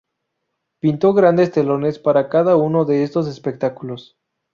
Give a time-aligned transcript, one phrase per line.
[0.79, 4.17] Pintó grandes telones para cada uno de estos espectáculos.